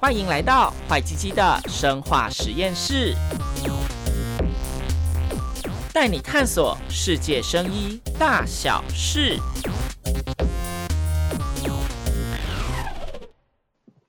[0.00, 3.14] 欢迎来到坏鸡鸡的生化实验室，
[5.94, 9.38] 带你探索世界生医大小事。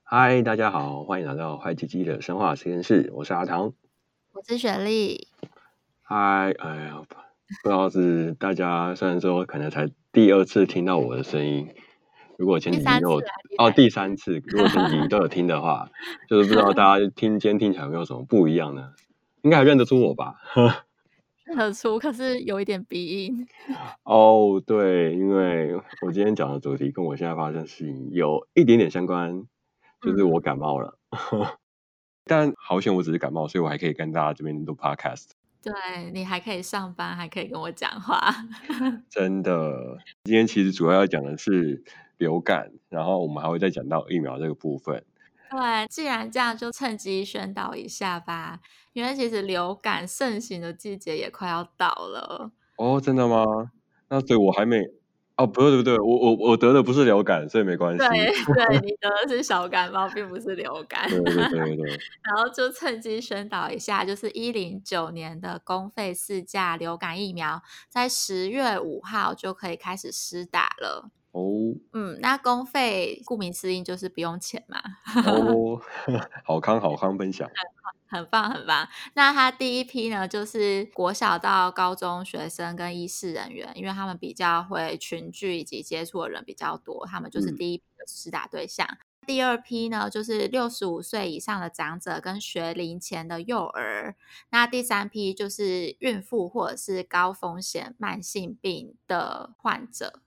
[0.03, 3.73] 嗨，大家好，欢迎来到坏鸡鸡的生化实验室，我是阿唐，
[4.33, 5.27] 我是雪莉。
[6.01, 11.69] 嗨，哎呀，不知道是大家虽然说可能才第二次听到我的声音。
[12.44, 13.21] 如果前几集有
[13.57, 15.89] 哦，第三次，如果前几集都有听的话，
[16.28, 18.92] 就是不知道 大家听今天听起来有没有什么不一样呢？
[19.43, 20.36] 应该还认得出我吧？
[21.48, 23.48] 认得出，可是有一点鼻音。
[24.04, 25.74] 哦，对，因为
[26.06, 29.46] 我今天讲的主题跟我现在发生的事情有一点点相关，
[30.01, 31.00] 就是我感冒了。
[31.32, 31.46] 嗯、
[32.28, 35.30] 但好险，我只是感冒，所以我还可以跟大家这边录 podcast。
[35.62, 38.20] 对，你还可以上班，还可以跟我讲话。
[39.09, 41.81] 真的，今天其实主要要讲的是。
[42.17, 45.03] 流感，然后我们还会再讲到疫苗这个部分。
[45.52, 48.59] 对，既然这样，就趁机宣导一下吧。
[48.94, 52.52] 因为其实流感盛行的季节也快要到了。
[52.78, 53.45] 哦，真的吗？
[54.09, 54.83] 那所以我还没……
[55.36, 57.97] 哦，不对不对，我我我得的不是流感，所以没关系。
[57.97, 61.09] 对对，你得的是小感冒，并不是流感。
[61.09, 61.89] 对对对对。
[62.23, 71.09] 然后就趁机宣导一下，就是一零九年的公费四价流感疫苗，在十月五号就可以开始施打了。
[71.34, 74.80] 哦，嗯，那公费顾名思义就是不用钱嘛。
[75.26, 75.81] 哦，
[76.45, 77.50] 好康好康分享，
[78.08, 78.88] 很， 很棒很棒。
[79.16, 88.88] 那他第一批呢，就是国小到高中学生跟医师人员，因为他们比较会群聚以及接触的人比较多，他们就是第一批的施打对象。
[88.88, 94.16] 嗯、第二批呢，就是六十五岁以上的长者跟学龄前的幼儿。
[94.52, 100.22] 那第三批就是孕妇或者是高风险慢性病的患者。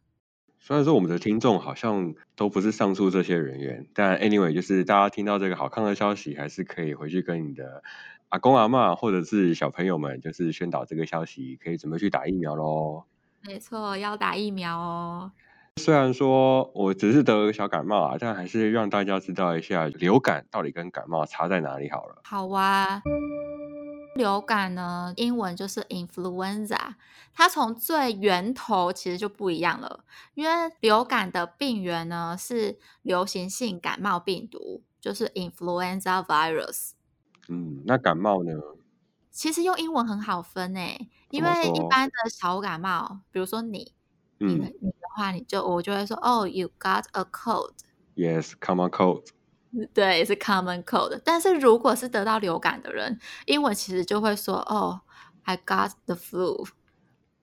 [0.66, 7.84] 虽然说我们的听众好像都不是上述这些人员，但 anyway 就是大家听到这个好看的消息，还是可以回去跟你的
[8.30, 13.04] 阿公阿嬷或者是小朋友们，就是宣导这个消息，可以准备去打疫苗喽。
[13.46, 15.30] 没错，要打疫苗哦。
[15.76, 22.16] 虽然说我只是得个小感冒啊，但还是让大家知道一下流感到底跟感冒差在哪里好了。
[22.24, 23.00] 好啊。
[24.16, 26.94] 流感呢，英文就是 influenza，
[27.34, 30.04] 它从最源头其实就不一样了，
[30.34, 36.92] 因为流感的病原呢是流行性感冒病毒，就是 influenza virus。
[37.48, 38.52] 嗯，那感冒呢？
[39.30, 43.92] 其实用英文很好分诶，因为一般的小感冒，比如说你，
[44.40, 47.72] 嗯、你的你的话，你就我就会说，哦，you got a cold。
[48.16, 49.26] Yes，common cold。
[49.92, 51.20] 对，是 common cold。
[51.24, 55.00] 但是如果是得到流感的人，英文其实就会说哦
[55.44, 56.68] ，I got the flu。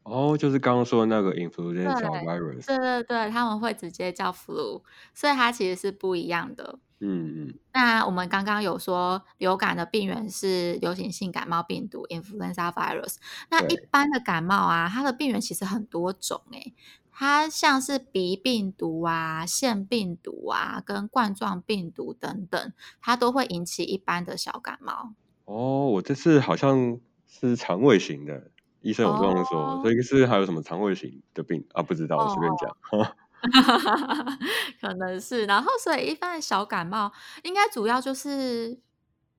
[0.03, 2.65] 哦，就是刚刚说的那个 influenza virus。
[2.65, 4.81] 对对对，他们会直接叫 flu，
[5.13, 6.79] 所以它其实是不一样的。
[6.99, 7.53] 嗯嗯。
[7.73, 13.15] 那我们刚刚有说流感的病原是流行性感冒病毒 influenza virus。
[13.49, 16.73] 那一般的感冒啊，它的病原其实很多种诶。
[17.15, 25.13] 它像是鼻病毒啊、腺病毒啊、跟冠状病毒等等，它都会引起一般的小感冒。
[25.45, 28.49] 哦，我这次好像是肠胃型的，
[28.81, 31.83] 医生有这样说，哦、所以是还有什么肠胃型的病啊？
[31.83, 32.69] 不知道，我随便讲。
[32.91, 33.15] 哦、
[34.81, 37.11] 可能是，然后所以一般的小感冒
[37.43, 38.79] 应该主要就是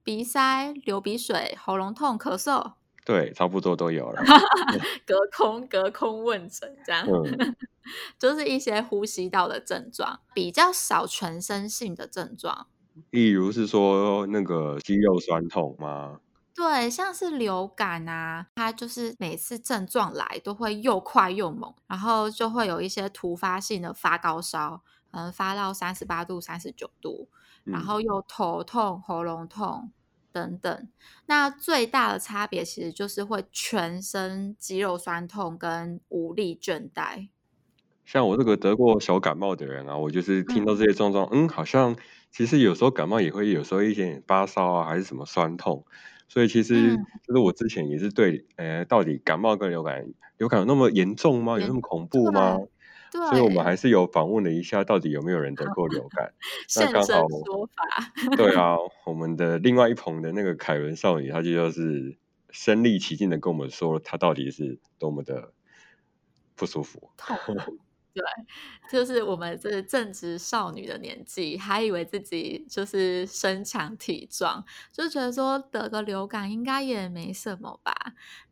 [0.03, 2.75] 鼻塞、流鼻水、喉咙痛、咳嗽。
[3.05, 4.23] 对，差不多都有了。
[5.07, 7.57] 隔空隔空问诊这样，嗯、
[8.19, 12.67] 就是一些呼吸道的症状，比较少全身性的症状。
[13.11, 16.21] 例如是说那个肌肉酸痛吗？
[16.55, 27.29] 对，像是流感啊，它就是每次症状来都会又快又猛，然后就会有一些突发性的发高烧，嗯发到三十八度、三十九度，
[27.65, 29.91] 然后又头痛、喉咙痛。
[30.35, 30.89] 等等，
[31.27, 37.29] 那最大的差别其实就是会全身肌肉酸痛跟无力倦怠。
[38.05, 41.97] 像我这个得过小感冒的人啊，我就是听到这些症状，嗯，嗯，好像
[42.33, 45.87] 其实有时候感冒也会有时候一点点发烧啊，还是什么酸痛。
[46.27, 50.05] 所以其实就是我之前也是对，呃、嗯，到底感冒跟流感，
[50.39, 51.61] 流感有那么严重吗？
[51.61, 52.59] 有那么恐怖吗？
[53.15, 56.35] 对所以我们还是有访问了一下，到底有没有人得过流感？
[56.69, 58.37] 现身说法。
[58.37, 58.75] 对啊，
[59.07, 62.19] 我们的另外一棚的那个凯伦少女，她就就是
[62.51, 65.53] 身历其境的跟我们说，她到底是多么的
[66.57, 67.11] 不舒服。
[68.15, 68.25] 对，
[68.89, 77.93] 就是我们这正值少女的年纪，还以为自己就是身强体壮，就觉得说得个流感应该也没什么吧。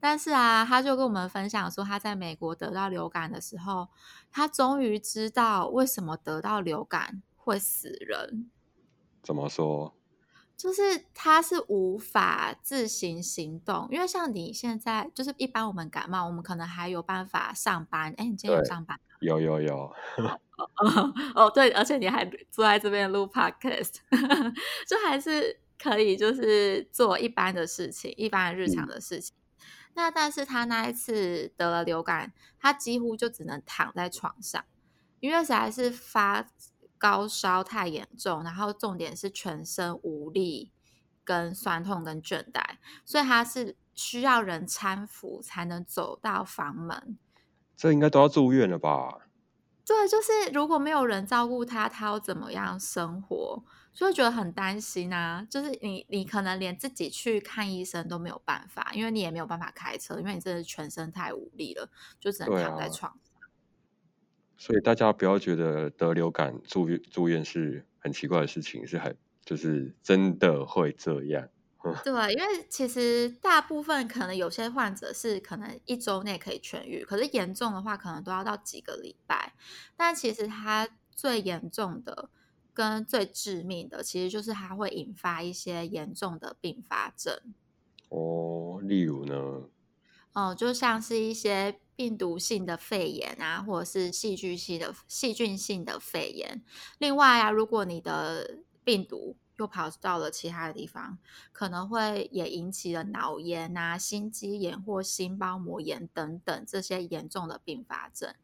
[0.01, 3.89] 但是啊，他就跟我们分享说，他在美国得到流感的时候，
[4.33, 8.51] 他终于知道为什么得到流感会死人。
[9.23, 9.95] 怎么说？
[10.55, 18.15] 就是他是无法自行行动，因为像你现在，就是一般我们感冒，我们可能还有办法上班。
[18.17, 19.01] 哎，你今天有上班？
[19.23, 19.93] 有有有。
[21.35, 23.97] 哦，对，而且你还坐在这边录 podcast，
[24.87, 29.35] 就还是可以，就是做一般的事情，一般的日常的事情。
[29.37, 29.65] 嗯、
[29.95, 34.65] 那但是他那一次得了流感，他几乎就只能躺在床上，
[35.21, 36.47] 因为实在是发。
[36.99, 40.71] 高烧太严重，然后重点是全身无力、
[41.25, 42.63] 跟酸痛、跟倦怠，
[43.05, 47.19] 所以他是需要人搀扶才能走到房门。
[47.83, 49.27] 这应该都要住院了吧？
[49.85, 53.65] 对，就是如果没有人照顾他，他要怎么样生活？
[53.93, 55.45] 所以觉得很担心啊。
[55.51, 61.91] 就是你，你可能连自己去看医生都没有办法，因为你也没有办法开车，因为你真的全身太无力了，
[62.21, 63.51] 就只能躺在床上。
[64.57, 71.49] 所以大家不要觉得得流感住院住院是很奇怪的事情，是很就是真的会这样。
[72.05, 79.55] 对，因为其实大部分可能有些患者是可能一周内可以痊愈，可是严重的话可能都要到几个礼拜。
[79.97, 82.31] 但其实它最严重的
[82.73, 87.35] 跟最致命的，其实就是它会引发一些严重的并发症。
[88.09, 89.69] 哦，例如呢？
[90.33, 91.79] 哦，就像是一些。
[91.95, 96.65] 病毒性的肺炎啊，或者是细菌性的细菌性的肺炎。
[96.99, 101.19] 另外啊，如果你的病毒又跑到了其他的地方，
[101.53, 108.35] 可能会也引起了脑炎啊、心肌炎或心包膜炎等等这些严重的并发症。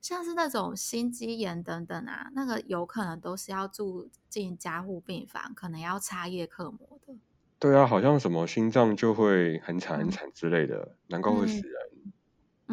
[0.00, 7.14] 像是那种心肌炎等等啊，那个有可能都是要住进加护病房，可能要插叶克膜的。
[7.60, 11.83] 对啊，好像什么心脏就会很惨很惨之类的，嗯、难怪会死人。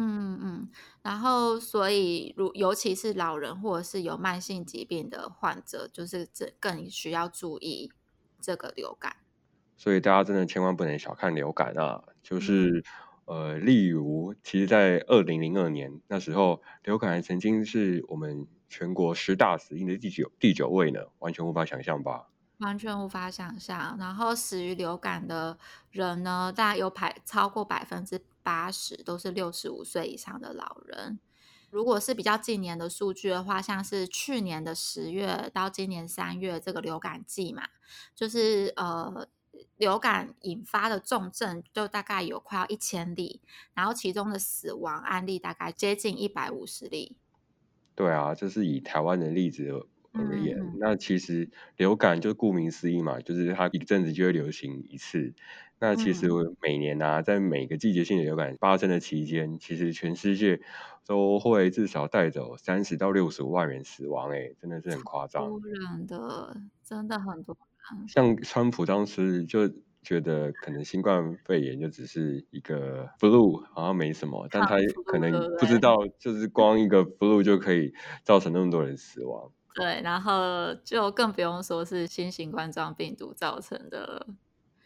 [0.04, 0.68] 嗯嗯，
[1.02, 7.90] 然后所以如尤其是老人或者是有慢性疾病的患者，就是这更需要注意
[8.40, 9.16] 这个流感。
[9.76, 12.04] 所以大家真的千万不能小看流感啊！
[12.22, 12.84] 就是、
[13.26, 22.28] 嗯、呃，例如，其实，在二零零二年那时候，流感曾经是我们全国十大死因的第九第九位呢，完全无法想象吧？
[22.58, 23.96] 完全无法想象。
[23.98, 25.58] 然后死于流感的
[25.90, 28.20] 人呢，大概有百超过百分之。
[28.42, 31.18] 八十都是六十五岁以上的老人。
[31.70, 37.62] 如果是比较近年的数据的话，像是去年的十月到今年三月这个流感季嘛，
[38.14, 39.26] 就是呃
[39.78, 43.40] 流感引发的重症就大概有快要一千例，
[43.72, 47.16] 然后其中的死亡案例大概接近一百五十例。
[47.94, 55.34] 对啊，这是以台湾的例子而言，嗯、那其实流感就顾名思义嘛，就是它一阵子就会流行一次。
[55.78, 56.28] 那其实
[56.60, 60.60] 每年啊，在每个季节性的流感发生的期间，其实全世界
[61.06, 65.48] 都会至少带走三十到六十五万人死亡，哎，真的是很夸张。
[65.48, 67.56] 多人的，真的很多
[67.90, 68.08] 人。
[68.08, 69.68] 像川普当时就
[70.02, 74.76] 觉得可能新冠肺炎就只是一个 flu，好像没什么，但他
[75.06, 77.92] 可能不知道，就是光一个 flu 就可以
[78.22, 79.50] 造成那么多人死亡。
[79.74, 84.26] 对，然后就更不用说是新型冠状病毒造成的。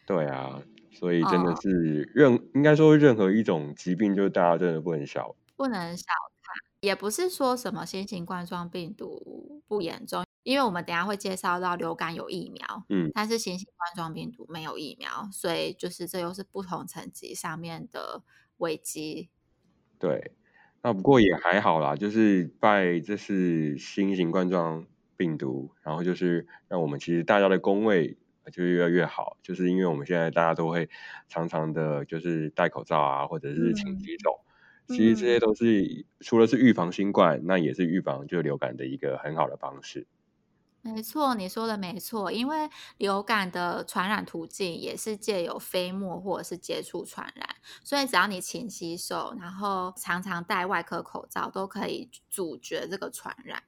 [0.06, 0.62] 对啊。
[0.98, 6.06] 所以真的是任、哦、应该说任何一种疾病，就是大家真的不能小不能小
[6.42, 18.22] 看，也不是说什么新型冠状病毒不严重，因为我们等下会介绍到流感有疫苗，嗯，但是新型冠状病毒没有疫苗，所以就是这又是不同层级上面的
[18.56, 19.28] 危机。
[19.98, 20.32] 对，
[20.86, 28.16] 那不过也还好啦，就是拜这是新型冠状病毒，然后就是让我们其实大家的工位。
[28.52, 30.88] 就越来越好，就是因为我们现在大家都会
[31.26, 34.40] 常常的，就是戴口罩啊，或者是勤洗手。
[34.86, 40.06] 嗯、其实这些都是、嗯、除了是预防新冠，那也是预防就流感的一个很好的方式。
[40.94, 47.46] 没错，你说的没错，因为流感的传染途径也是借由飞沫或者是接触传染，
[47.84, 53.62] 所以只要你勤洗手，然后常常戴外科口罩，都可以阻绝这个传染。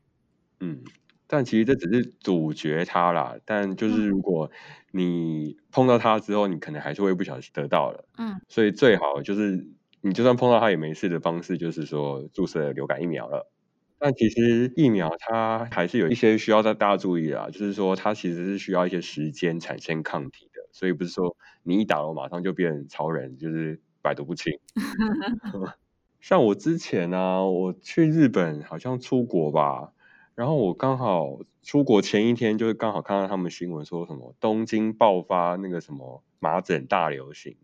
[0.61, 0.83] 嗯。
[1.31, 4.51] 但其实这只是阻绝它啦，但就是如果
[4.93, 8.09] 你碰到它之后，你可能还是会不小心得到了。
[8.17, 9.69] 嗯，所以最好就是
[10.01, 13.53] 你就算碰到它也没事的方式，就是说注射流感疫苗了。
[13.99, 24.52] 但其实疫苗它还是有一些需要大家注意的啊，就是说它其实是需要一些时间产生抗体的，所以不是说你一打了马上就变超人，就是百毒不侵。
[26.21, 29.93] 像我之前呢、啊，我去日本好像出国吧。
[30.35, 37.57] 然后我刚好出国前一天，就是刚好看到他们新闻说什么东京爆发那个什么麻疹大流行，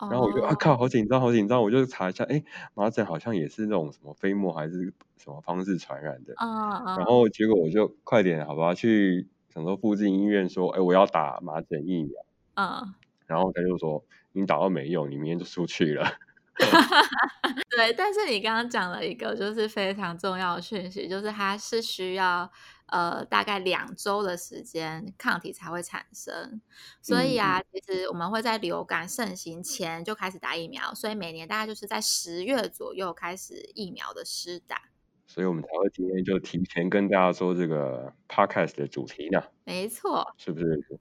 [0.00, 2.42] 然后我就啊靠，好紧张，好紧张，我就查一下，哎，
[2.74, 6.34] 麻疹好像也是那种什么飞沫还是什么方式传染的。
[6.36, 6.96] 嗯嗯。
[6.98, 12.12] 然后结果我就快点，好吧，去想说附近医院说，哎，我要打麻疹疫苗。
[12.54, 12.94] 嗯。
[13.26, 16.06] 然后他就说，你打到没用，你明天就出去了。
[17.76, 22.48] 对，但是你刚刚讲了一个就是非常重要的讯息，就是它是需要
[22.86, 26.60] 呃大概两周的时间抗体才会产生，
[27.00, 34.82] 所以啊，嗯、其实我们会在流感盛行前就开始打疫苗，所以每年大概就是在十月左右开始疫苗的施打，
[35.26, 41.00] 所以我们才会今天就提前跟大家说这个 podcast 的主题呢，没错，是不是？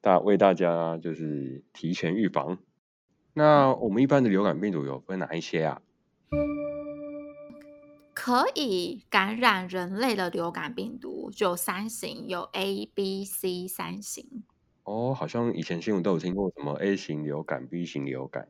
[0.00, 2.58] 大为大家就是提前预防。
[3.34, 5.80] 那我们一般的流感病毒有分哪一些啊？
[8.24, 14.44] 可以感染人类的流感病毒就三型，有 A、B、C 三型。
[14.84, 18.46] 哦，好像以前新闻都有听过什么 A 型流感、B 型流感。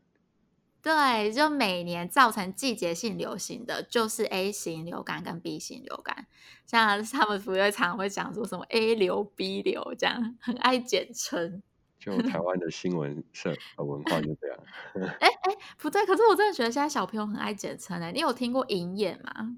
[0.83, 6.27] 对，就每年造成季节性流行的就是 A 型流感跟 B 型流感。
[6.67, 11.63] 像他们不会常会讲说什么 A 流、B 流这样，很爱简称。
[12.05, 14.59] 就台湾的新闻社文化就这样。
[15.21, 18.11] 哎哎，不对，可是我真的觉得现在小朋友很爱简称哎。
[18.11, 19.57] 你有听过隐眼吗？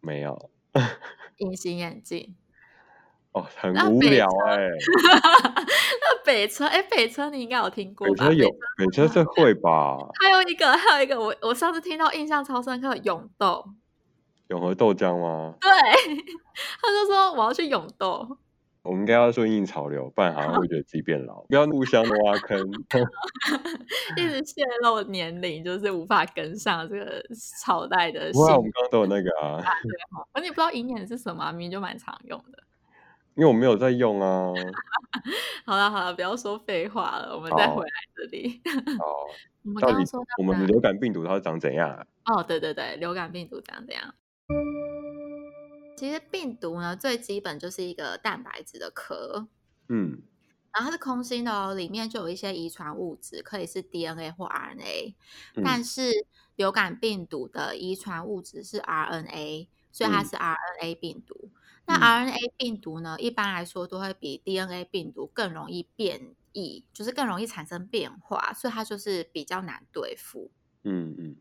[0.00, 0.50] 没有。
[1.38, 2.36] 隐形眼镜。
[3.32, 4.58] 哦，很无聊哎。
[5.54, 8.28] 那北车哎，北车你应该有听过吧？
[8.28, 9.96] 北车有，北车是会吧？
[10.20, 13.64] 还有一个，还有一个，我我上次听到印象超深刻，永豆。
[14.48, 15.54] 永和豆浆吗？
[15.62, 18.36] 对，他就说我要去永豆。
[18.82, 21.42] 我们应该要顺应潮流，不然好像会觉得自己变老。
[21.48, 22.58] 不要互相挖坑，
[24.18, 27.24] 一直泄露年龄，就是无法跟上这个
[27.64, 28.30] 朝代的。
[28.34, 29.62] 哇，我们刚刚都有那个啊。
[29.62, 32.58] 啊对哈，而你不知道银眼是什么，明明就蛮常用的。
[33.34, 34.52] 因为我没有在用啊。
[35.64, 38.60] 好了好了，不要说废话了，我们再回来这里。
[38.98, 39.06] 好，
[39.64, 42.04] 我们刚刚说我们的流感病毒它是长怎样啊？
[42.26, 44.12] 哦，对对对，流感病毒长怎样？
[46.02, 49.46] 其实病毒呢，最基本就是一个蛋白质的壳，
[49.88, 50.20] 嗯，
[50.72, 55.14] 然后它是空心的哦，里面就有一些遗传物质，可以是 DNA 或 RNA，
[55.54, 56.10] 嗯，但是
[56.56, 61.52] 流感病毒的遗传物质是 RNA，所以它是 RNA 病毒。
[61.86, 70.50] 嗯，那 RNA 病毒呢，一般来说都会比 DNA 病毒更容易变异，就是更容易产生变化，所以它就是比较难对付。
[70.82, 71.36] 嗯嗯。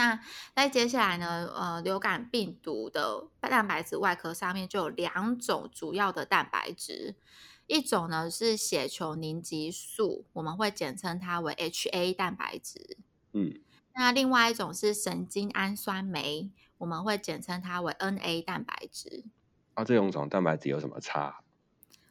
[0.00, 0.18] 那
[0.54, 7.14] 在接下来呢，呃，流感病毒的蛋白质外壳上面就有两种主要的蛋白质，
[7.66, 12.96] 一种呢是血球凝集素，我们会简称它为 HA 蛋白质。
[13.32, 13.60] 嗯，
[13.94, 19.24] 那另外一种是神经氨酸酶，我们会简称它为 NA 蛋白质。
[19.74, 21.42] 啊，这两种蛋白质有什么差？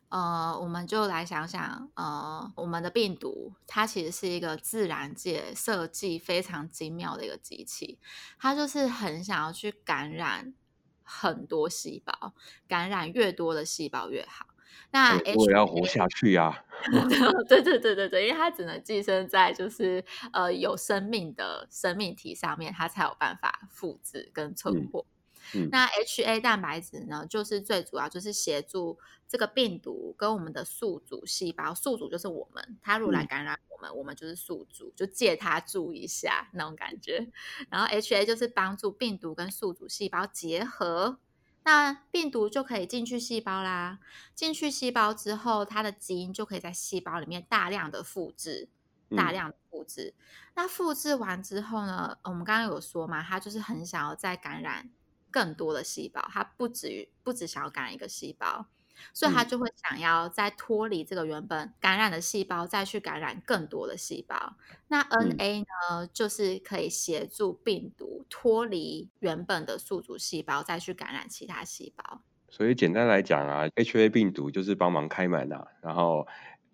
[0.10, 8.00] 呃，我们就来想想，呃，我们的病毒它其实是一个自然界设计非常精妙的一个机器，
[8.39, 10.56] 它就是很想要去感染
[11.04, 12.34] 很多细胞，
[12.68, 14.48] 感染越多的细胞越好。
[14.92, 16.66] 那我也要活下去呀、啊！
[17.48, 25.01] 对对对对对，因为它只能寄生在就是呃有生命的生命体上面，它才有办法复制跟存活。
[25.01, 25.19] 嗯
[25.53, 37.29] 嗯、那 HA 蛋白质呢，就是最主要就是协助这个病毒跟我们的宿主细胞，宿主就是我们，它如果来感染我们，嗯、我们就是宿主，就借它住一下那种感觉。
[37.70, 41.20] 然后 HA 就是帮助病毒跟宿主细胞结合，
[41.63, 44.00] 那病毒就可以进去细胞啦。
[44.34, 48.70] 进去细胞之后，它的基因就可以在细胞里面大量的复制，
[49.15, 50.13] 大量的复制。
[50.18, 50.24] 嗯、
[50.56, 54.89] 那复制完之后呢，我们刚刚有说嘛，它就是很想要再感染。
[55.32, 58.68] 更多的细胞，它不止于不止想要感染一个细胞，
[59.14, 64.56] 所以它就会想要再脱离这个原本感染的细胞，再去感染更多的细胞。
[64.88, 72.22] 那 NA 呢，嗯、就是可以协助病毒脱离原本的宿主细胞，再去感染其他细胞。
[72.50, 76.28] 所以简单来讲啊，HA 病毒就是帮忙开门啊，然后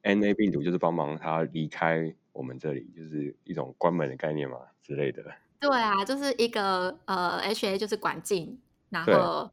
[0.03, 5.21] NA 病毒就是帮忙它离开我们这里，就是一种关门的概念嘛之类的。
[5.59, 8.59] 对啊，就是一个呃，HA 就是管进，
[8.89, 9.51] 然后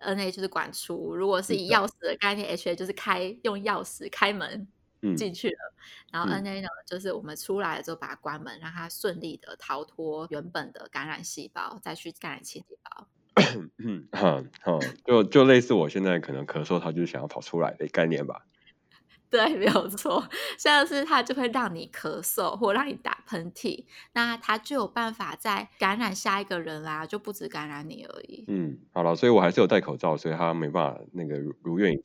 [0.00, 1.14] NA 就是管出。
[1.14, 4.66] 如果是以钥匙的概念，HA 就是开用钥匙开门
[5.16, 5.74] 进去了，
[6.12, 13.06] 嗯、然后 NA 呢、嗯、就是我们出来了之后把它关门，让它顺利的逃脱原本的感染细胞，再去感染其他细胞。
[13.78, 18.44] 嗯，好，好，就就类似我现在可能咳嗽，它就是想要跑出来的概念吧。
[19.30, 28.44] 对，没有错，像是它就会让你咳嗽或让你打喷嚏，那它就有办法再感染下一个人啦，就不止感染你而已。
[28.48, 32.04] 嗯，好了，所以我还是有戴口罩，所以它没办法那个如愿以偿。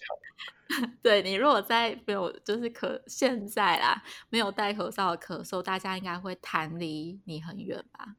[1.02, 8.16] 对，你如果在没有就是可现在啦，没有戴口罩的咳嗽，大家应该会弹离你很远吧？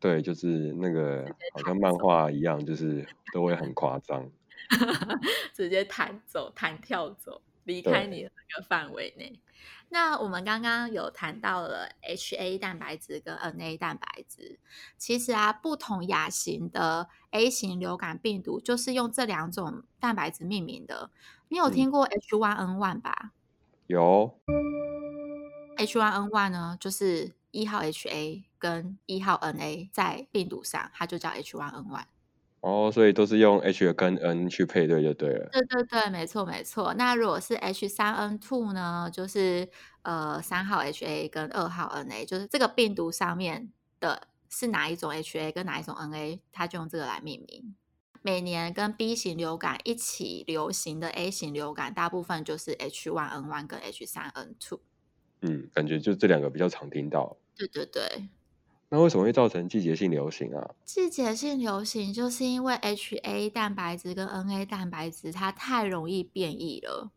[0.00, 4.30] 对，就是那个好像漫画一样，就是都会很夸张，
[5.54, 9.40] 直接弹走、弹跳走，离开你的那个范围内。
[9.90, 14.58] 那我们刚刚有谈到了 HA 蛋白质跟 NA 蛋白质，
[14.96, 21.10] 其实啊，不同亚型的 A 型流感病毒就是用这两种蛋白质命名的。
[21.48, 23.32] 你有听过 H1N1 吧？
[23.86, 24.38] 有。
[25.76, 32.04] H1N1 呢，就是一号 HA 跟一号 NA 在病毒上，它就叫 H1N1。
[32.64, 35.50] 哦，所以都是用 H 跟 N 去配对就对了。
[35.52, 36.94] 对对对，没错没错。
[36.94, 39.68] 那如果是 H 三 N two 呢，就是
[40.00, 47.74] 呃三号 HA 跟二号 NA，就是这个病毒上面的是哪一种 HA 跟哪一种 NA，它就用这个来命名。
[48.22, 54.80] 每年跟 B 型流感一起流行的 A 型流感，大部分就是 H one N one 跟 H 三 N two。
[55.42, 57.36] 嗯，感觉就这两个比较常听到。
[57.54, 58.30] 对对对。
[58.94, 60.70] 那为什么会造成季节性流行啊？
[60.84, 67.10] 季节性流行就是因为 HA 蛋白质跟 NA 蛋白质它太容易变异了。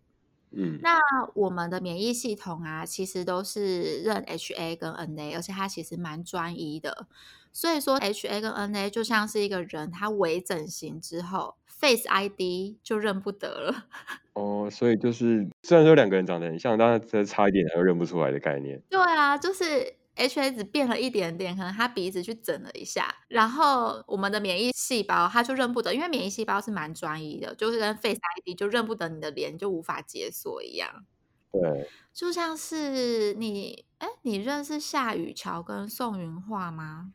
[0.49, 0.97] 嗯，那
[1.35, 7.05] 我们的免疫系统啊，其实都是认 HA 跟 NA，而且它其实蛮专一的。
[7.53, 13.85] 所以说 HA 跟 NA 就像是一个人，他微整形之后 Face ID 就认不得了。
[14.33, 18.81] 哦，所以就是虽然说两个人长得很像，但是再差一点他又认不出来的概念。
[18.89, 19.93] 对啊，就是。
[20.17, 31.05] H A 只变了一点点，可能他鼻子去整了一下，然后我们的免疫细胞它就认不得，因为免疫细胞是蛮专一的，就是跟 Face ID 就认不得你的脸，就无法解锁一样。
[31.51, 37.13] 对，就像是你，哎，你认识夏雨乔跟宋云画吗？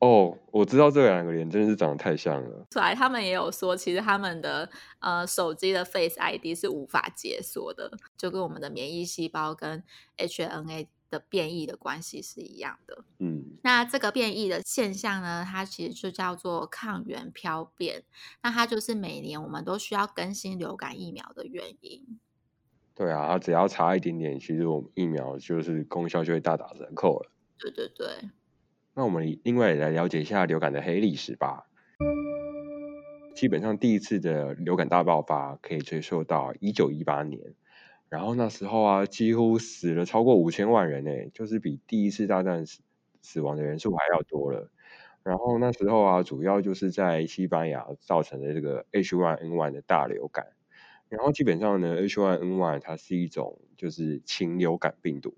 [0.00, 2.66] 哦，我知道这两个脸真的是长得太像了。
[2.70, 9.82] 出来，他们也有说，其实他们的呃手机的 Face ID 是无法解锁的，就跟我们的免疫细胞跟
[10.16, 10.88] H N A。
[11.10, 18.04] 的变异的关系是一样的，嗯，那这个变异的现象呢，它其实就叫做抗原漂变，
[18.42, 22.20] 那它就是每年我们都需要更新流感疫苗的原因。
[22.94, 27.30] 对啊，它只要差一点点，其实我们疫苗就是功效就会大打折扣了。
[27.58, 28.30] 对对对。
[28.94, 31.66] 那我们另外来了解一下流感的黑历史吧。
[33.36, 37.54] 基本上第一次的流感大爆发可以追溯到一九一八年。
[38.08, 42.80] 然后那时候啊，几乎死了超过五千万人诶，就是比第一次大战死
[43.22, 44.70] 死亡的人数还要多了。
[45.22, 50.46] 然后那时候啊，主要就是在西班牙造成的这个 H1N1 的大流感。
[51.10, 55.36] 然后基本上呢，H1N1 它是一种就是禽流感病毒。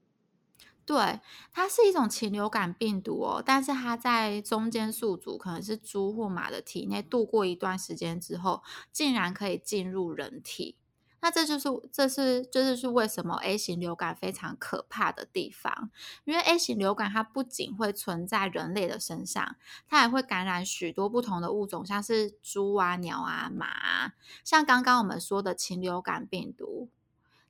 [0.89, 1.21] 对，
[1.53, 10.77] 它是一种禽流感病毒哦，但是它在中间宿主可能是猪或马的体内度过一段时间之后，竟然可以进入人体。
[11.21, 15.91] 那这就是这是这就是为什么 A 型流感非常可怕的地方，
[16.25, 19.57] 因为 A 型流感它不仅会存在人类的身上，
[19.87, 24.15] 它还会感染许多不同的物种，像是猪啊、鸟啊、马啊。
[24.45, 26.89] 像刚刚我们说的禽流感病毒，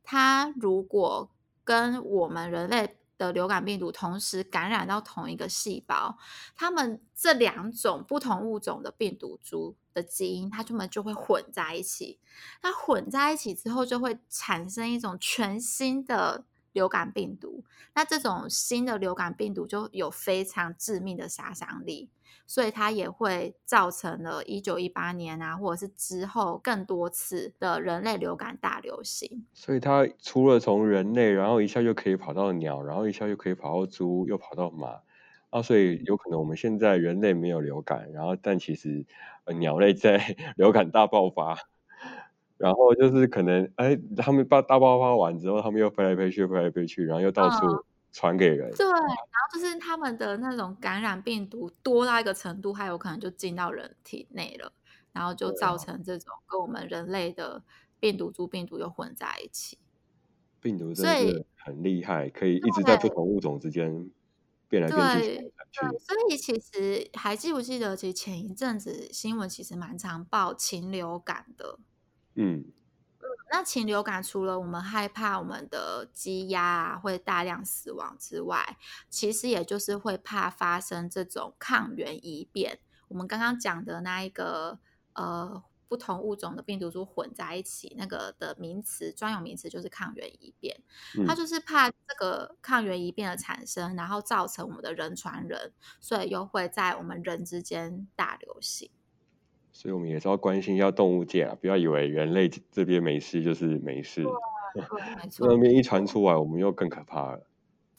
[0.02, 1.30] 它如果
[1.62, 6.18] 跟我们人类的流感病毒同时感染到同一个细胞，
[6.56, 12.18] 它们这两种不同物种的病毒株的基因，它们就会混在一起。
[12.62, 17.64] 它混在一起之后，就会产生一种全新的流感病毒。
[17.94, 22.08] 那这种新的流感病毒就有非常致命的杀伤力，
[22.46, 29.44] 所以它也会造成了一九一八年啊，或者是之后更多次的人类流感大流行。
[29.52, 35.00] 所以它除了从人类，然后一下就可以跑到鸟，然后一下就可以跑到猪，又跑到马。
[35.50, 39.04] 啊，所以有可能我们现在人类没有流感，然后但其实
[39.44, 40.16] 呃鸟类在
[40.56, 41.58] 流感大爆发，
[42.56, 48.70] 然后就是可能哎，他们大大爆发完之后，他们又飞来飞去，飞来飞去，然后又到处传给人。
[48.70, 54.72] 嗯、对，然后就是他们的那种感染病毒多到一个程度，还有可能就进到人体内了，
[55.12, 57.60] 然后就造成这种跟我们人类的
[57.98, 59.78] 病毒株病毒又混在一起。
[60.60, 64.08] 病毒真的是很厉害，可以一直在不同物种之间。
[64.70, 71.78] 变来变去，对，对，所以其实还记不记得，其实前一阵子新闻其实蛮常报禽流感的。
[72.36, 72.72] 嗯，
[73.50, 78.78] 那禽流感除了我们害怕我们的鸡鸭啊会大量死亡之外，
[79.10, 82.78] 其实也就是会怕发生这种抗原异变。
[83.08, 84.78] 我们刚刚讲的那一个
[85.14, 85.64] 呃。
[85.90, 90.80] 不同物种的病毒株混在一起，那个的名词专有名词就是抗原异变。
[91.18, 98.88] 嗯，它就是怕这个抗原异变的产生，然后造成我们的人传人，所以又会在我们人之间大流行。
[99.72, 105.48] 所以我们也是要关心一下动物界啊，不要以为人类这边没事就是没事，对，没 错。
[105.48, 107.49] 那边一传出来，我们又更可怕了。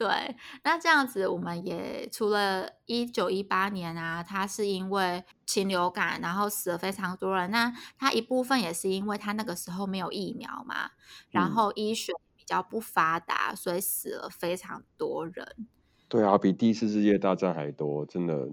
[0.02, 7.52] 对，那这样子，我们也除了一九一八年啊，他是因为禽流感，然后死了非常多人。
[7.52, 10.90] 那他一部分也是因为他那个时候没有疫苗嘛，
[11.30, 15.68] 然后医学比较不发达，所以死了非常多人。
[16.10, 18.50] 对啊，比第一次世界大战还多，真的，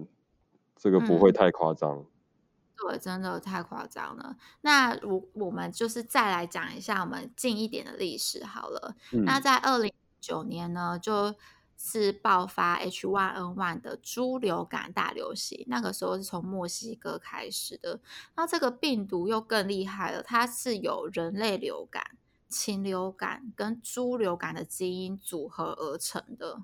[0.75, 1.97] 这个不会太夸张。
[1.97, 2.05] 嗯、
[2.77, 4.37] 对，真的太夸张了。
[4.61, 8.95] 那我我们就是再来讲一下我们近一点的历史好了。
[9.13, 9.91] 嗯、那在二零。
[10.19, 11.35] 九年呢，就
[11.77, 15.63] 是爆发 H1N1 的猪流感大流行。
[15.67, 18.01] 那个时候是从墨西哥开始的。
[18.35, 22.17] 那这个病毒又更厉害了，它是有人类流感、
[22.49, 26.63] 禽流感跟猪流感的基因组合而成的。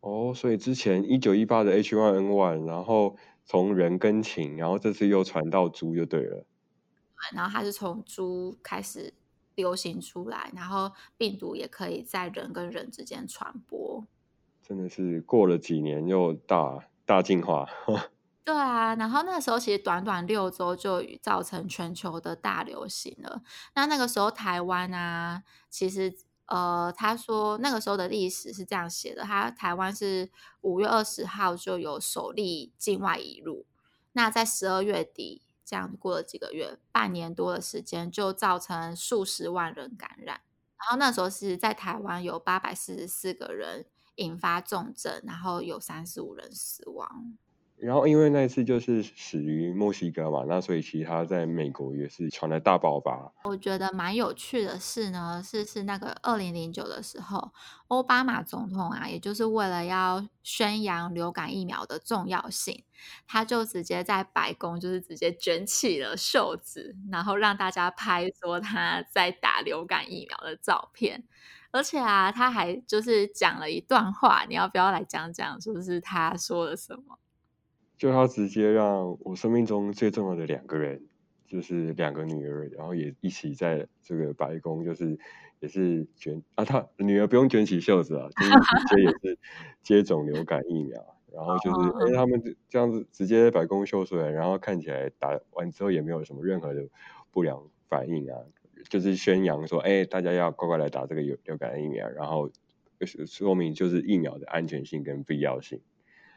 [0.00, 6.46] 哦，所以之前一九一八的 H1N1，然后从人跟禽，然后这次又传到猪就对了。
[7.34, 9.12] 然后它是从猪开始。
[9.58, 14.06] 流行出来，然后病毒也可以在人跟人之间传播，
[14.62, 17.68] 真的是过了几年又大大进化。
[18.46, 23.42] 对啊，然后那时候其实短短六周就造成全球的大流行了。
[23.74, 26.14] 那那个时候台湾啊，其实
[26.46, 33.66] 呃，他说那个时候的历史是这样写的：他台湾是五月二十号就有首例境外移入，
[34.12, 35.42] 那在十二月底。
[35.68, 40.40] 这样过了几个月，半年多的时间，就造成数十万人感染。
[40.78, 47.36] 然后那时候是在台湾有八百四十四个人引发重症，然后有三十五人死亡。
[47.80, 53.32] 然后因为那一次就是始于墨西哥嘛，那所以其他在美国也是传来大爆发。
[53.44, 57.52] 我觉得蛮有趣的是呢，是是那个二零零九的时候，
[57.86, 62.84] 奥巴马总统啊，也就是为了要宣扬流感疫苗的重要性，
[63.26, 71.22] 他就直接在白宫就是直接卷起了袖子，然后让大家拍说他在打流感疫苗的照片，
[71.70, 77.20] 而且啊，他还就是讲了一段话，你要不要来讲讲，就是他说了什么？
[77.98, 81.02] 就他直接让我生命中最重要的两个人，
[81.48, 85.18] 就是两个女儿，然后也一起在这个白宫，就是
[85.58, 89.38] 也是卷啊，他女儿不用卷起袖子啊，就是直接也是
[89.82, 96.86] 接种流感疫苗，然后就是哎，他们这样子直接在白宫秀出来，然后看起来打完之后也没有什么任何的
[97.32, 98.38] 不良反应啊，
[98.88, 102.48] 就是宣扬说，哎，大家要乖乖来打这个流流感疫苗，然后
[103.26, 105.80] 说明就是疫苗的安全性跟必要性。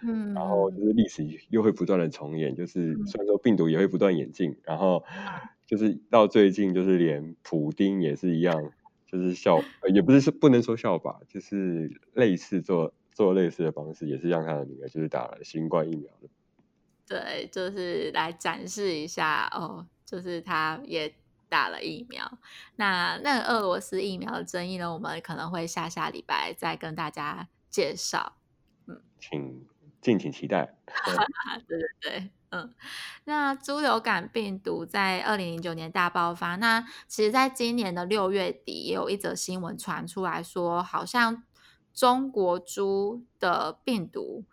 [0.03, 5.03] 嗯，然后就是历史又会不断的重演，就是虽然说病毒也会不断演进，然后
[5.65, 8.71] 就是到最近就是连普丁也是一样，
[9.05, 9.61] 就是效
[9.93, 16.29] 也不是说不能说效吧，就是类似做做类似的方式，也是让他的女儿就是打了新冠疫苗的。
[17.07, 21.13] 对，就是来展示一下哦，就是他也
[21.49, 22.39] 打了疫苗。
[22.77, 28.37] 那那个俄罗斯疫苗的争议呢，我们可能会下下礼拜再跟大家介绍。
[28.87, 29.65] 嗯，请。
[30.01, 30.75] 敬请期待。
[31.67, 32.73] 对对对，嗯，
[33.25, 36.55] 那猪流感病毒在二零零九年大爆发。
[36.55, 41.43] 那其实，在今年的六月底，也有一则新闻传出来说，好像
[41.93, 44.43] 中国猪的病毒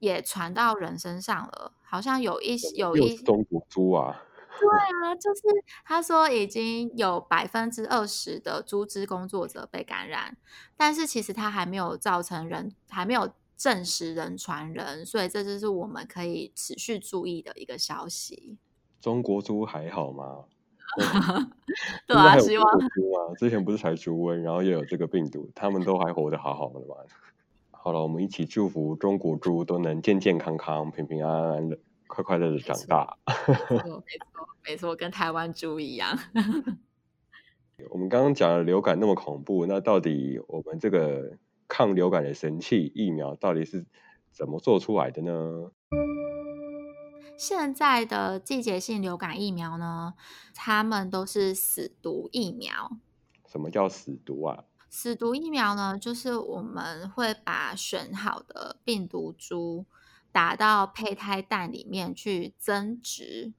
[0.00, 1.72] 也传到人身上了。
[1.82, 4.24] 好像有一有一中国猪啊，
[4.58, 5.42] 对啊，就是
[5.84, 10.36] 他说已经有百分之二十的猪只工作者被感染，
[10.76, 13.32] 但是其实他还没有造成人，还没有。
[13.62, 18.58] 证实人传人，所以这就是我们可以持续注意的一个消息。
[19.00, 20.46] 中国猪还好吗？
[22.08, 22.66] 对啊， 希望
[23.38, 26.96] 之前不是才猪瘟，然后又有这个病毒，他们都还活得好好的嘛。
[27.70, 33.16] 好了，我们一起祝福中国猪都能健健康康、平平安安的、快快乐乐的长大。
[33.46, 36.18] 没错， 没错，没错，跟台湾猪一样。
[37.90, 41.38] 我们刚刚讲的流感那么恐怖，那到底我们这个？
[41.72, 43.86] 抗流感的神器疫苗到底是
[44.30, 45.70] 怎么做出来的呢？
[47.38, 50.12] 现在的季节性流感疫苗呢，
[50.54, 52.98] 它们都是死毒疫苗。
[53.46, 54.64] 什么叫死毒啊？
[54.90, 59.86] 死毒疫苗呢，就是我们会把选好的病毒株
[60.30, 63.54] 打到胚胎蛋里面去增殖，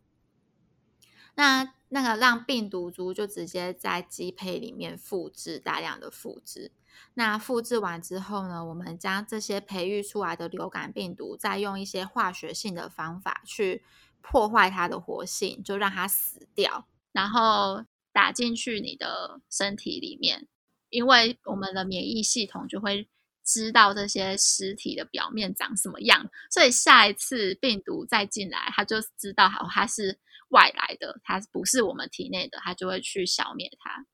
[1.34, 6.72] 那那个让病毒株就直接在鸡胚里面复制，大量的复制。
[7.14, 13.84] 那复制完之后呢，我们将这些培育出来的流感病毒，再用一些化学性的方法去
[14.22, 20.48] 破坏它的活性，就让它死掉，然后打进去你的身体里面。
[20.90, 23.08] 因为我们的免疫系统就会
[23.44, 30.18] 知道这些尸体的表面长什么样，所以下一次病毒再进来，它就知道好它是
[30.54, 34.06] 外来的，它不是我们体内的，它就会去消灭它。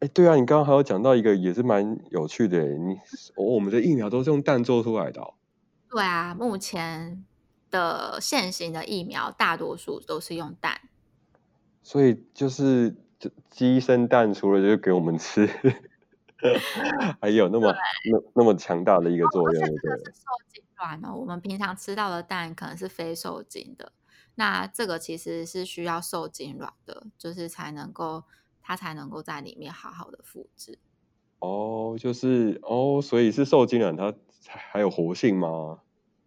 [0.00, 2.94] 哎，对啊，你刚刚还有讲到一个也是蛮有趣的，你
[3.38, 5.34] 哦，我们的疫苗都是用蛋做出来的哦。
[5.88, 7.24] 对啊，目前
[7.70, 10.80] 的现行的疫苗大多数都是用蛋，
[11.82, 12.94] 所以就是
[13.48, 15.48] 鸡生蛋，除了就是给我们吃，
[17.22, 19.90] 还有那么那那么强大的一个作用，对。
[20.12, 23.92] 受精卵哦，我们平常吃到的蛋可能是非受精的，
[24.36, 28.24] 那这个其实是需要受精卵的，就是才能够
[28.60, 30.78] 它才能够在里面好好的复制。
[31.38, 35.80] 哦，就是哦，所以是受精卵，它还有活性吗？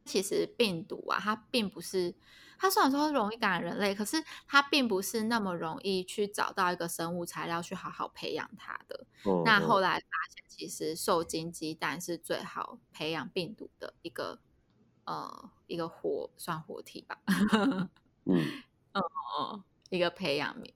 [0.05, 2.15] 其实病毒啊，它并不是，
[2.57, 9.05] 它虽然说容易感染人类，可是它并不是那么容易去找到一个生物材料去好好培养它的。
[9.23, 14.39] 哦、那后来发现，其实受精鸡蛋是最好培养病毒的一个
[15.07, 17.17] 呃一个活算活体吧。
[18.25, 18.45] 嗯
[18.93, 20.71] 哦，一个培养皿。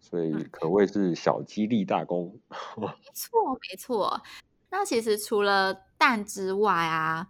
[0.00, 2.40] 所以可谓是小鸡立大功。
[2.76, 4.22] 没错，没错。
[4.70, 7.28] 那其实除了蛋之外啊。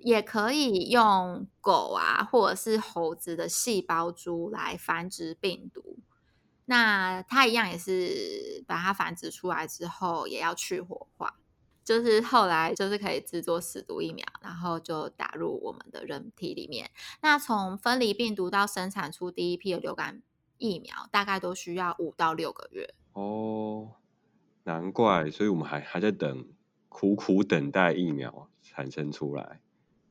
[0.00, 5.98] 也可以用狗啊，或者是猴子的细胞株来繁殖病毒。
[6.66, 11.40] 那它一样也是把它繁殖出来之后，也要去火化，
[11.88, 16.90] 就是后来就是可以制作死毒疫苗，然后就打入我们的人体里面。
[17.22, 20.22] 那从分离病毒到生产出第一批的流感
[20.58, 22.92] 疫苗，大概都需要五到六个月。
[23.14, 23.92] 哦，
[24.64, 26.46] 难怪，所以我们还还在等，
[26.90, 29.62] 苦苦等待疫苗产生出来。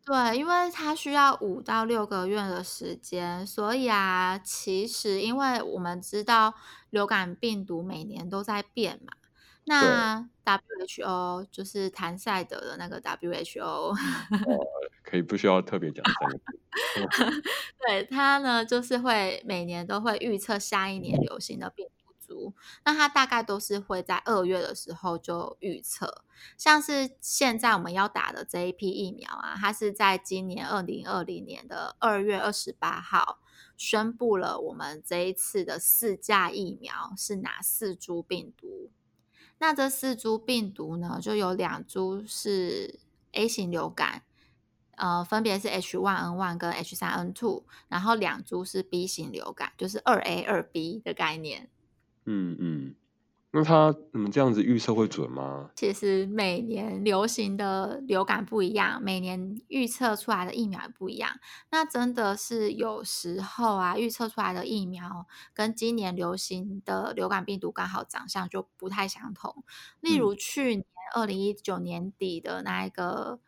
[0.03, 6.55] 对，因为它需要五到六个月的时间，所以啊，其实因为我们知道
[6.89, 9.13] 流感病毒每年都在变嘛，
[9.69, 13.93] 那 WHO 就是谭赛德的那个 WHO，哦，
[15.03, 17.41] 可以不需要特别讲三个字，
[17.86, 22.53] 对，它呢就是会每年都会预测下一年流行的病毒株。
[22.86, 26.23] 那它大概都是会在二月的时候就预测，
[26.58, 33.39] 像是现在我们要打的这一批疫苗啊，它是在今年二零二零年的二月二十八号
[33.75, 38.91] 宣布了我们这一次的四价疫苗是哪四株病毒。
[39.60, 43.00] 那这四株病毒呢，就有两株是
[43.32, 44.24] A 型流感，
[44.96, 51.70] 呃，分别是 H1N1 跟 H3N2，然后两株是 B 型流感，就是二 A 二 B 的概念。
[52.26, 52.96] 嗯嗯，
[53.58, 55.72] 那他你们这样子预测会准吗？
[55.76, 61.39] 其实每年流行的流感不一样，每年预测出来的疫苗也不一样。
[61.72, 69.63] 那真的是有时候啊，预测出来的疫苗跟今年流行的流感病毒刚好长相就不太相同。
[70.02, 73.39] 例如去年二零一九年底的那一个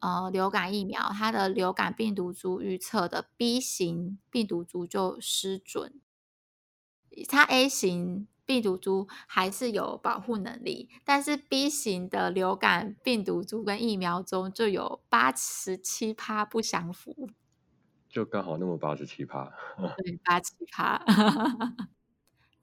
[0.00, 6.00] 呃流感疫苗，它的流感病毒株预测的 B 型病毒株就失准。
[7.28, 17.30] 它 A 型病毒株还是有保护能力，但是 B 型的流感病毒株跟疫苗中就有八十七趴不相符，
[18.08, 19.52] 就刚好那么八十七趴，
[19.96, 21.02] 对，八十七趴。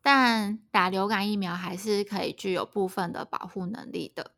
[0.02, 4.32] 但打流感疫苗还是可以具有部分的保护能力的。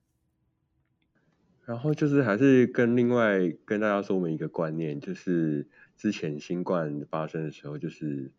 [1.66, 8.32] 然后就是还是跟另外跟大家说明一个观念，就是之前新冠发生的时候，就是。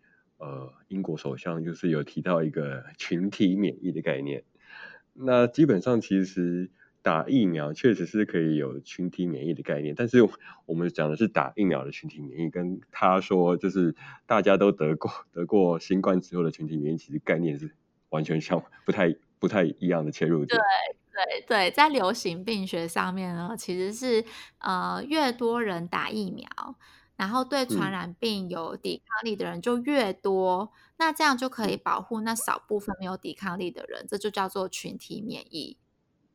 [0.45, 4.45] 呃，英国首相就是有提到一个 群体免疫的概念。
[5.15, 10.19] 那基本上其实打疫苗确实是可以有群体免疫的概念，但是
[10.67, 13.95] 我们讲的是打疫苗的群体免疫，跟他说就是
[14.27, 17.71] 大家都得过得过新冠之后的群体免疫，其实概念是
[18.11, 20.59] 完全相不太不太一样的切入点。
[20.59, 24.23] 对对对，在流行病学上面呢，其实是
[24.59, 26.45] 呃越多人打疫苗。
[27.17, 35.77] 然后对传染病有抵抗力的人就越多，嗯，那这样就可以保护那少部分没有抵抗力的人，这就叫做群体免疫。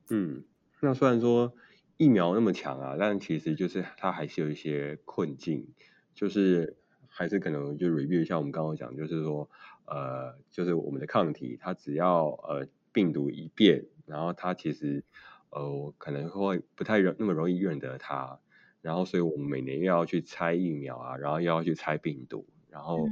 [0.10, 0.46] 嗯，
[0.80, 1.54] 那虽然说
[1.98, 5.68] 疫苗那么强啊，但其实就是它还是有一些困境，
[6.15, 9.50] 就是还是可能就 review 一下我们刚刚讲，就是说
[9.86, 15.04] 呃，就是我们的抗体，它只要呃病毒一变，然后它其实
[15.50, 18.39] 呃可能会不太容那么容易认得它。
[18.82, 23.08] 然后，所以我们每年又要去猜疫苗啊，然后又要去猜病毒，然后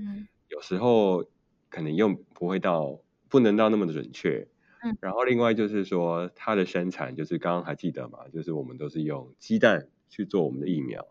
[0.48, 1.26] 有时候
[1.70, 3.00] 可能又不会到，
[3.30, 4.48] 不能到那么的准确。
[4.84, 4.98] 嗯。
[5.02, 11.06] 然后另外就是说，它的生产就是刚刚还记得嘛，就是我们都是用鸡蛋去做我们的疫苗，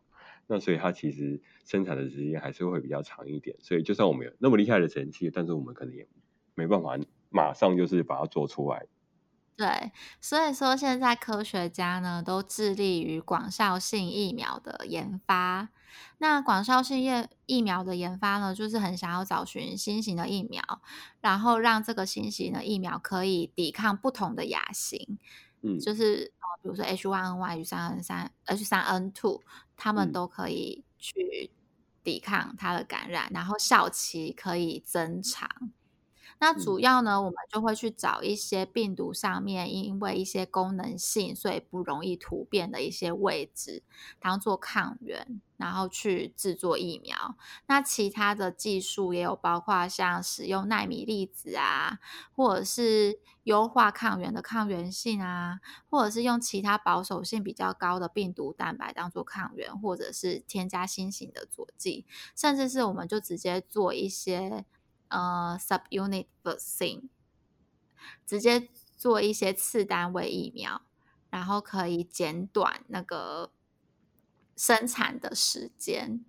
[0.46, 3.56] 那所以它其实生产的时间还是会比较长一点。
[3.60, 6.08] 所以就算我们有那么厉害的神器，但是我们可能也
[6.54, 8.86] 没办法马上就是把它做出来。
[9.56, 9.90] 对，
[10.20, 15.70] 所以说现在科学家呢都致力于广效性疫苗的研发。
[16.18, 20.62] 那广效性疫疫苗的研发呢，就是很想要找寻新型的疫苗，
[21.22, 25.18] 然后让这个新型的疫苗可以抵抗不同的亚型。
[25.62, 26.30] 嗯，就是
[26.62, 29.40] 比如说 H1N1、H3N3、H3N2，
[29.74, 31.50] 他们都可以去
[32.04, 35.48] 抵抗它的感染，嗯、然后效期可以增长。
[36.38, 43.82] 那主要呢，我们就会去找一些病毒上面因为一些功能性，所以不容易突变的一些位置，
[44.20, 47.36] 当做抗原，然后去制作疫苗。
[47.66, 51.98] 那其他的技术也有包括像使用奈米粒子啊，
[52.34, 62.04] 或者是优化抗原的抗原性啊，或者是用其他保守性比较高的病毒蛋白当做抗原，或者是添加新型的佐剂，
[62.36, 64.66] 甚至是我们就直接做一些。
[65.08, 67.08] 呃，subunit vaccine，
[68.26, 70.82] 直接做一些次单位疫苗，
[71.30, 73.52] 然后可以减短那个
[74.56, 76.24] 生产的时间。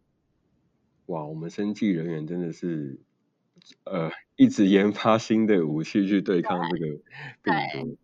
[1.08, 3.00] 哇，我们生技人员真的是
[3.86, 6.86] 呃，一直研发新的武器去对抗这个
[7.42, 7.98] 病毒。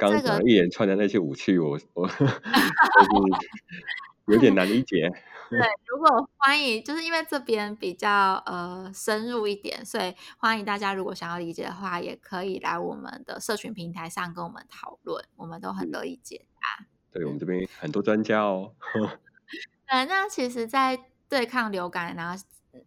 [0.00, 2.08] 刚刚一连串的那些武器，我我
[4.32, 5.12] 有点难理解。
[5.58, 16.86] 对，如果欢迎，就是因为这边比较呃深入一点，所以欢迎大家如果想要理解的话，也可以来我们的社群平台上跟我们讨论，我们都很乐意解答。
[17.10, 18.74] 对，我们这边很多专家哦。
[19.88, 22.36] 对，那其实，在对抗流感呢。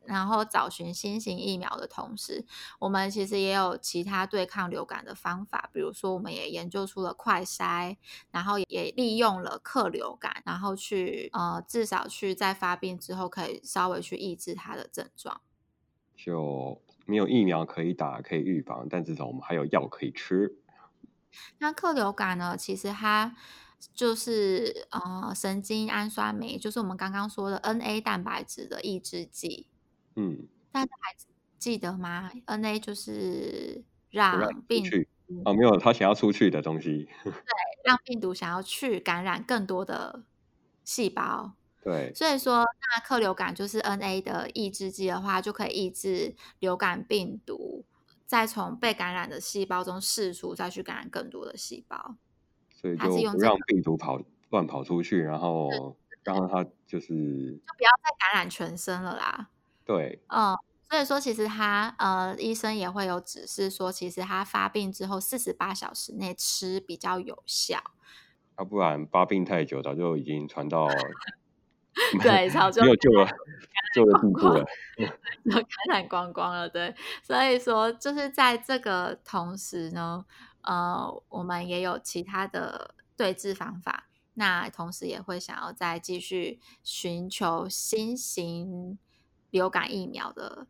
[0.06, 2.46] 然后找寻新型疫苗的同时，
[2.80, 7.98] 我们其实也有其他对抗流感的方法，比如说我们也研究出了快筛，
[8.32, 15.42] 然后也利用了克流感，然后去呃至少去在发病之后可以稍微去抑制它的症状。
[16.16, 20.58] 就没有疫苗可以打可以预防，但至少我们还有药可以吃。
[21.60, 23.36] 那克流感呢，其实它
[23.94, 29.68] 就是呃神经氨酸酶，就是我们刚刚说的 NA 蛋白质的抑制剂。
[30.18, 31.16] 嗯，大家还
[31.58, 35.08] 记得吗？NA 就是让病毒去
[35.46, 37.08] 哦，没有他想要出去的东西。
[37.24, 37.34] 对，
[37.86, 40.24] 让病毒想要去感染更多的
[40.84, 41.54] 细胞。
[41.84, 47.86] 对，所以说那克流感就是 NA 的抑制剂的话，就可以抑制流感病毒
[48.26, 52.16] 再从被感染的细胞中释出，再去感染更多的细胞。
[52.74, 55.70] 所以就不让病毒跑乱跑出去，然后
[56.24, 59.50] 让它就是就不要再感染全身了啦。
[59.88, 60.54] 对，嗯，
[60.90, 67.78] 所以说其实他呃，医生也会有指示说，其实他发病之后四十八小时内吃比较有效。
[68.58, 70.90] 要、啊、不然发病太久，早就已经传到
[72.22, 73.30] 对，早 就没有救了，
[73.96, 74.66] 救了地步了，
[75.46, 76.68] 就感染光光了。
[76.68, 80.26] 对，所以说就是在这个同时呢，
[80.64, 89.00] 呃，我们也有其他的对治方法，那同时也会想要再继续寻求新型。
[89.50, 90.68] 流感疫苗的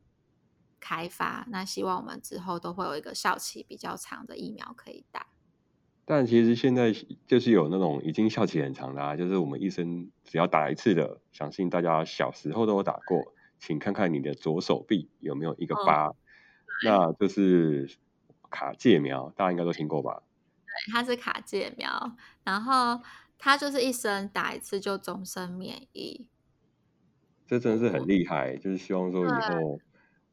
[0.80, 5.28] 开发，那希望我们之后都会有一个效期比较长的疫苗可以打。
[6.06, 16.16] 但其实现在就是有那种已经效期很长的啊，就是我们一生只要打一次的，相信大家小时候都有打过，请看看你的左手臂有没有一个疤，哦、
[16.86, 17.98] 那就是
[18.50, 20.24] 卡介苗，大家应该都听过吧？
[20.66, 23.02] 对，它是卡介苗，然后
[23.38, 26.30] 它就是一生打一次就终身免疫。
[27.48, 29.80] 这真的是很厉害，就是希望说以后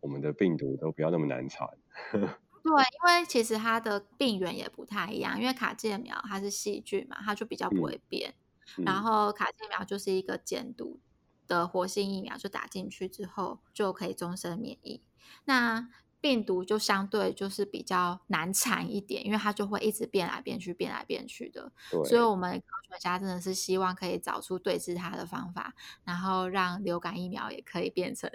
[0.01, 1.69] 我们的病毒都不要那么难缠。
[2.13, 2.75] 对，因
[3.07, 8.35] 为其实它的病原也不太一样，因为卡介苗它是细菌嘛，它就比较不会变。
[8.79, 10.99] 嗯、然后卡介苗就是一个减毒
[11.47, 15.03] 的活性疫苗，就打进去之后就可以终身免疫。
[15.45, 15.89] 那
[16.25, 21.71] 病毒就相对就是比较难缠一点，因为它就会一直变来变去、变来变去的。
[21.91, 28.31] 对所以，我们科学家真的是希望可以找出对治它的方法，然后让流感疫苗也可以变成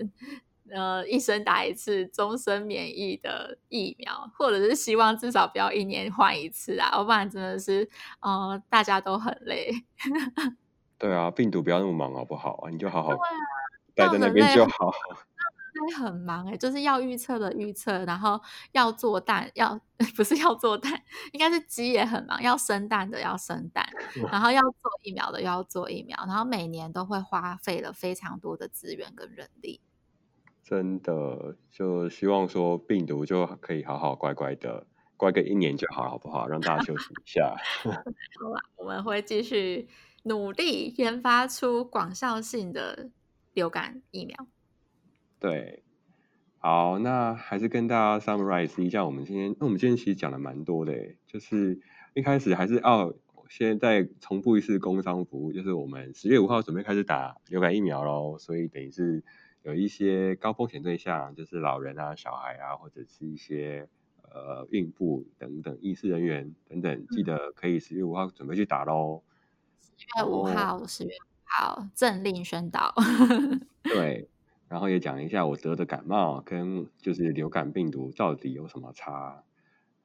[0.70, 9.72] 呃一生打一次、终身免疫的疫苗，或者是希望至少不要一年换一次啊，要不然真的是呃大家都很累。
[11.00, 12.70] 对啊，病毒不要那么忙好不好啊？
[12.70, 13.18] 你就好好
[13.96, 14.94] 待在那边就好。
[15.80, 18.40] 会很忙哎、欸，就是要预测的预测，然后
[18.72, 19.80] 要做蛋，要
[20.16, 21.02] 不是要做蛋，
[21.34, 23.88] 应该是鸡也很忙，要生蛋的要生蛋，
[24.32, 29.82] 然后要做疫苗的要做疫苗，然后每年都会花费了非常多的资源跟人力。
[30.64, 34.86] 真的，就希望说病毒就可以好好乖乖的，
[35.18, 36.48] 乖个一年就好，好不好？
[36.48, 37.56] 让大家休息一下。
[37.84, 39.90] 好吧，我们会继续
[40.24, 43.10] 努力研发出广效性的
[43.54, 44.38] 流感疫苗。
[45.40, 45.84] 对，
[46.58, 50.94] 好，那还是跟大家 summarize 一下，我们今天，那我们今天其实讲了蛮多的，
[51.26, 51.80] 就是
[52.14, 53.16] 一开始还是哦，
[53.48, 59.24] 现在重复一次工商服务，就是我们十月五号准备开始打流感疫苗喽，所以等于是
[59.64, 63.88] 有一些高风险对象，就是老人啊、小孩啊，或者是一些
[64.24, 69.24] 呃孕妇等等、医师人员等等，记得可以十月五号准备去打喽。
[69.96, 72.94] 十月五号，十月五号，政令宣导。
[73.84, 74.28] 对。
[74.70, 79.44] 然后也讲一下我得的感冒跟就是流感病毒到底有什么差，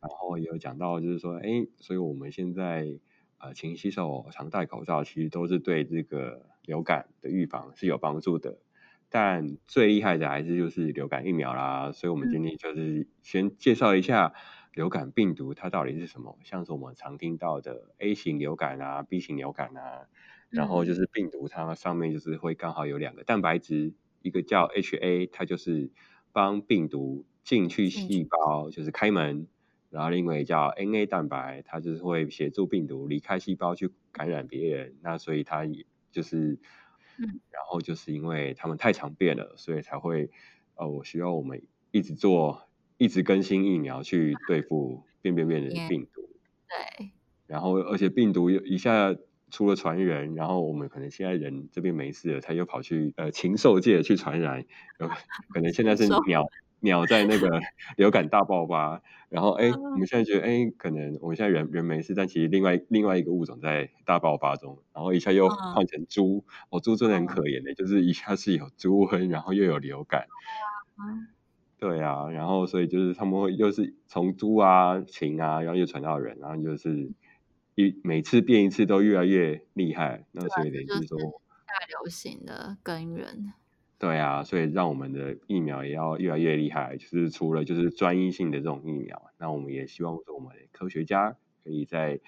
[0.00, 2.98] 然后也有讲到就是说，哎，所以我们现在
[3.38, 8.58] 呃勤洗手、常戴口罩，其实都是对这个流感的预防是有帮助的。
[9.10, 14.32] 但最厉害的还是就是流感疫苗啦，所以我们今天就是先介绍一下
[14.72, 20.08] 流感病毒它到底是什么，像是我们常听到的 A 型流感啊、B 型流感啊，
[20.48, 23.92] 然后就是病毒它上面就是会刚好有两个蛋白质。
[24.24, 25.90] 一个叫 HA，它就是
[26.32, 29.46] 帮病毒进去细胞，就是开门。
[29.90, 34.96] 然后另外叫 NA 蛋白，它就是会协助病毒离开细胞去感染别人。
[35.02, 36.58] 那所以它也就是，
[37.18, 40.30] 然后就是因为它们太常变了，所以才会，
[40.74, 42.62] 呃，我需要我们一直做，
[42.96, 46.22] 一直更新疫苗去对付变变变的病毒。
[46.98, 47.10] 对。
[47.46, 49.14] 然后而且病毒一下。
[49.50, 54.64] 除了传人，然后我们可能现在人这边没事了，他又跑去呃禽兽界去传染，
[54.98, 55.08] 有
[55.54, 56.44] 可能现在是鸟
[56.80, 57.60] 鸟在那个
[57.96, 70.26] 流感大爆发，然后哎，我们现在觉得哎，可能我们现在人人没事，但其实另外另外一个物种在大爆发中，然后一下又换成猪，哦，猪真的很可怜的，就是一下是有猪瘟，然后又有流感，
[71.78, 77.12] 对啊，然后所以就是他们会又是从猪啊禽啊，然后又传到人，然后就是。
[77.74, 83.52] 一每次变一次都越来越厉害，那所以等于是说大流行的根源。
[83.98, 86.96] 对啊，所以让我们的疫苗也要越来越厉害。
[86.96, 92.20] 就是除了就是专一性的这种疫苗，那我们也希望说我们科学家可以在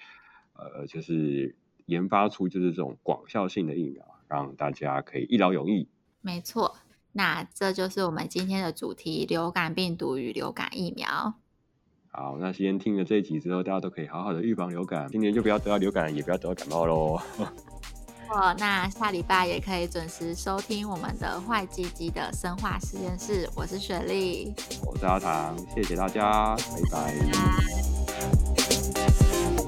[0.53, 5.87] 呃就是研发出就是这种广效性的疫苗，让大家可以一劳永逸。
[6.21, 6.77] 没错，
[7.11, 11.35] 那这就是我们今天的主题：流感病毒与流感疫苗。
[12.19, 17.21] 好，那今天听了这一集之后，大家都可以好好的预防流感，今年就不要得到流感，也不要得到感冒喽。
[18.33, 23.47] 哦，那下礼拜也可以准时收听我们的坏鸡鸡的生化实验室。
[23.55, 24.51] 我是雪莉，
[24.83, 27.13] 我是阿唐，谢谢大家，拜拜。
[27.13, 27.31] 拜
[29.61, 29.66] 拜。